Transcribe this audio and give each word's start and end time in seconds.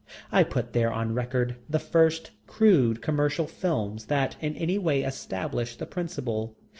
I 0.31 0.41
put 0.41 0.73
there 0.73 0.91
on 0.91 1.13
record 1.13 1.57
the 1.69 1.77
first 1.77 2.31
crude 2.47 3.03
commercial 3.03 3.45
films 3.45 4.07
that 4.07 4.35
in 4.41 4.55
any 4.57 4.79
way 4.79 5.03
establish 5.03 5.75
the 5.75 5.85
principle. 5.85 6.57